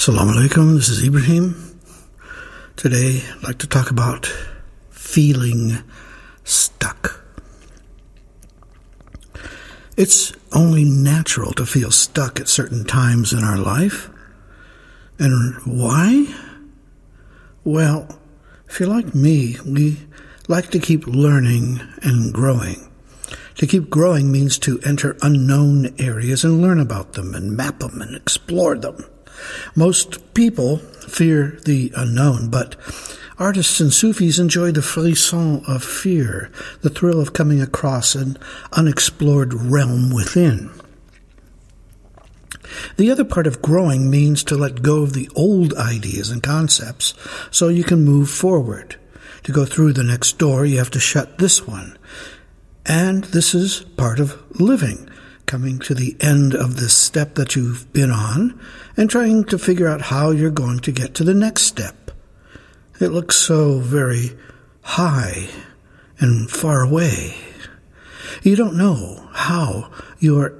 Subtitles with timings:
[0.00, 1.78] Assalamu alaikum, this is Ibrahim.
[2.74, 4.24] Today, I'd like to talk about
[4.88, 5.76] feeling
[6.42, 7.22] stuck.
[9.98, 14.08] It's only natural to feel stuck at certain times in our life.
[15.18, 16.34] And why?
[17.62, 18.08] Well,
[18.70, 19.98] if you're like me, we
[20.48, 22.90] like to keep learning and growing.
[23.56, 28.00] To keep growing means to enter unknown areas and learn about them and map them
[28.00, 29.04] and explore them.
[29.74, 32.76] Most people fear the unknown, but
[33.38, 36.50] artists and Sufis enjoy the frisson of fear,
[36.82, 38.36] the thrill of coming across an
[38.72, 40.70] unexplored realm within.
[42.96, 47.14] The other part of growing means to let go of the old ideas and concepts
[47.50, 48.96] so you can move forward.
[49.44, 51.98] To go through the next door, you have to shut this one.
[52.86, 55.08] And this is part of living
[55.50, 58.56] coming to the end of this step that you've been on
[58.96, 62.12] and trying to figure out how you're going to get to the next step.
[63.00, 64.30] It looks so very
[64.82, 65.48] high
[66.20, 67.34] and far away.
[68.44, 70.54] You don't know how you are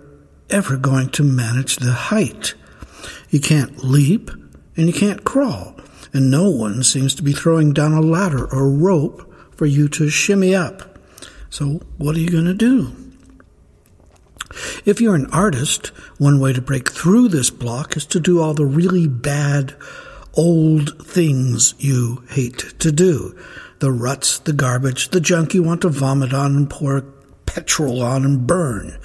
[0.51, 2.55] ever going to manage the height.
[3.29, 4.29] You can't leap
[4.77, 5.77] and you can't crawl,
[6.13, 10.09] and no one seems to be throwing down a ladder or rope for you to
[10.09, 10.99] shimmy up.
[11.49, 13.10] So, what are you going to do?
[14.85, 18.55] If you're an artist, one way to break through this block is to do all
[18.55, 19.75] the really bad,
[20.35, 23.37] old things you hate to do.
[23.81, 27.03] The ruts, the garbage, the junk you want to vomit on and pour
[27.45, 28.99] petrol on and burn.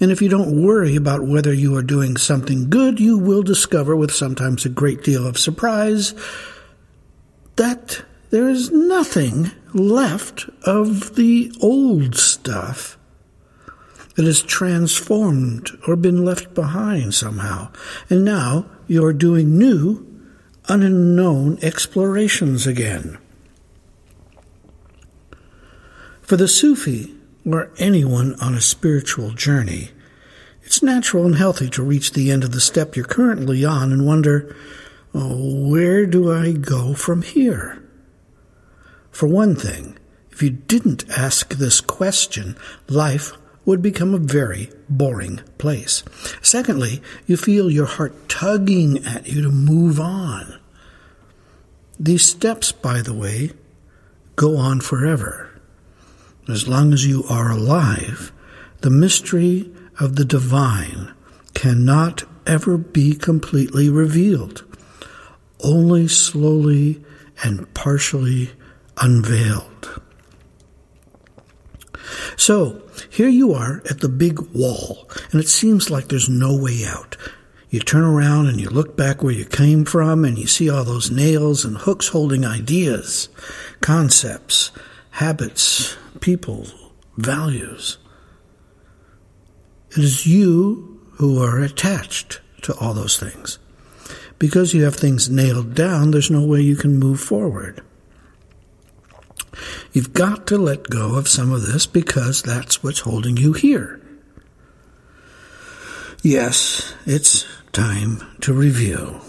[0.00, 3.94] And if you don't worry about whether you are doing something good, you will discover
[3.94, 6.14] with sometimes a great deal of surprise
[7.56, 12.96] that there is nothing left of the old stuff
[14.20, 17.72] that has transformed or been left behind somehow.
[18.10, 20.06] And now you're doing new,
[20.68, 23.16] unknown explorations again.
[26.20, 27.14] For the Sufi,
[27.46, 29.92] or anyone on a spiritual journey,
[30.64, 34.04] it's natural and healthy to reach the end of the step you're currently on and
[34.04, 34.54] wonder,
[35.14, 37.82] oh, where do I go from here?
[39.10, 39.98] For one thing,
[40.30, 43.32] if you didn't ask this question, life
[43.64, 46.02] would become a very boring place.
[46.42, 50.58] Secondly, you feel your heart tugging at you to move on.
[51.98, 53.50] These steps, by the way,
[54.36, 55.50] go on forever.
[56.48, 58.32] As long as you are alive,
[58.80, 61.12] the mystery of the divine
[61.54, 64.64] cannot ever be completely revealed,
[65.62, 67.04] only slowly
[67.44, 68.50] and partially
[68.96, 70.00] unveiled.
[72.36, 76.84] So, here you are at the big wall, and it seems like there's no way
[76.84, 77.16] out.
[77.70, 80.84] You turn around and you look back where you came from, and you see all
[80.84, 83.28] those nails and hooks holding ideas,
[83.80, 84.72] concepts,
[85.10, 86.66] habits, people,
[87.16, 87.98] values.
[89.92, 93.58] It is you who are attached to all those things.
[94.38, 97.82] Because you have things nailed down, there's no way you can move forward.
[99.92, 104.00] You've got to let go of some of this because that's what's holding you here.
[106.22, 109.20] Yes, it's time to review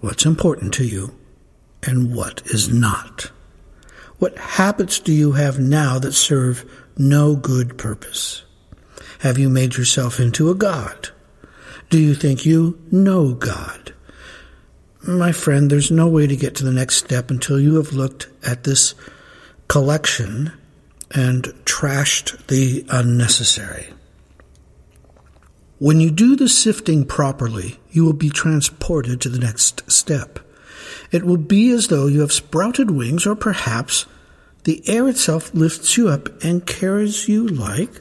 [0.00, 1.14] what's important to you
[1.82, 3.30] and what is not.
[4.18, 6.64] What habits do you have now that serve
[6.96, 8.42] no good purpose?
[9.20, 11.10] Have you made yourself into a God?
[11.88, 13.94] Do you think you know God?
[15.02, 18.28] My friend, there's no way to get to the next step until you have looked
[18.46, 18.94] at this
[19.70, 20.52] collection
[21.12, 23.86] and trashed the unnecessary.
[25.78, 30.40] When you do the sifting properly, you will be transported to the next step.
[31.12, 34.06] It will be as though you have sprouted wings, or perhaps
[34.64, 38.00] the air itself lifts you up and carries you like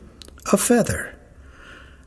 [0.51, 1.15] a feather.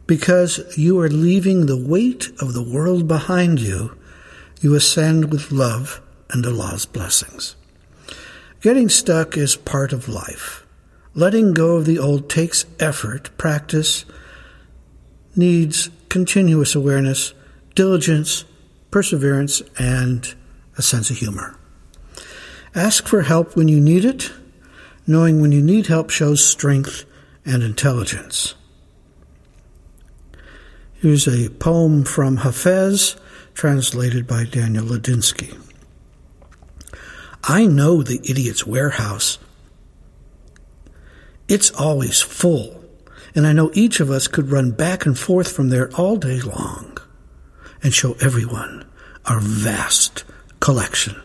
[0.08, 3.96] Because you are leaving the weight of the world behind you,
[4.60, 7.54] you ascend with love and Allah's blessings.
[8.62, 10.64] Getting stuck is part of life.
[11.14, 14.04] Letting go of the old takes effort, practice,
[15.34, 17.34] needs continuous awareness,
[17.74, 18.44] diligence,
[18.92, 20.32] perseverance, and
[20.78, 21.58] a sense of humor.
[22.72, 24.30] Ask for help when you need it.
[25.08, 27.04] Knowing when you need help shows strength
[27.44, 28.54] and intelligence.
[30.94, 33.18] Here's a poem from Hafez,
[33.54, 35.60] translated by Daniel Ladinsky.
[37.44, 39.38] I know the idiot's warehouse.
[41.48, 42.84] It's always full,
[43.34, 46.40] and I know each of us could run back and forth from there all day
[46.40, 46.98] long
[47.82, 48.88] and show everyone
[49.26, 50.24] our vast
[50.60, 51.20] collection.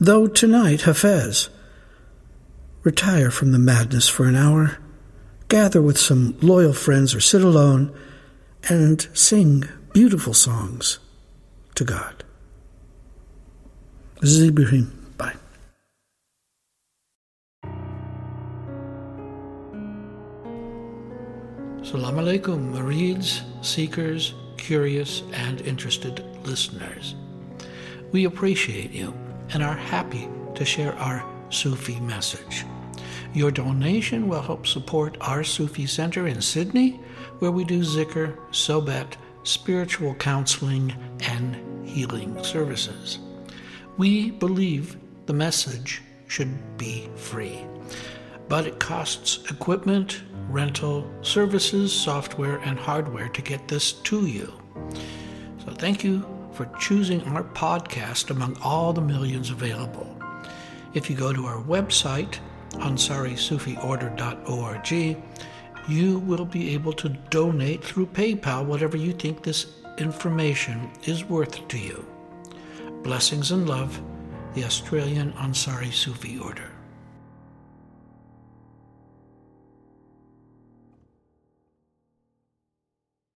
[0.00, 1.50] Though tonight, Hafez,
[2.82, 4.78] retire from the madness for an hour,
[5.48, 7.94] gather with some loyal friends or sit alone
[8.68, 10.98] and sing beautiful songs
[11.74, 12.24] to God.
[14.20, 14.92] This is Ibrahim.
[15.16, 15.34] Bye.
[21.82, 27.14] Salam alaikum, murids, seekers, curious, and interested listeners.
[28.12, 29.14] We appreciate you
[29.54, 32.66] and are happy to share our Sufi message.
[33.32, 37.00] Your donation will help support our Sufi Center in Sydney,
[37.38, 41.56] where we do zikr, sobat, spiritual counseling, and
[41.88, 43.18] healing services.
[44.00, 47.66] We believe the message should be free,
[48.48, 54.54] but it costs equipment, rental, services, software, and hardware to get this to you.
[55.62, 56.24] So thank you
[56.54, 60.18] for choosing our podcast among all the millions available.
[60.94, 62.38] If you go to our website,
[62.70, 65.22] AnsariSufiOrder.org,
[65.90, 69.66] you will be able to donate through PayPal whatever you think this
[69.98, 72.06] information is worth to you.
[73.02, 73.98] Blessings and love,
[74.52, 76.69] the Australian Ansari Sufi Order.